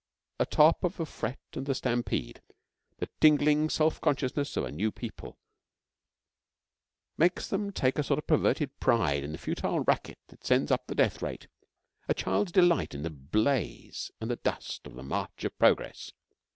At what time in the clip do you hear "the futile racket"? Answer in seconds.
9.31-10.17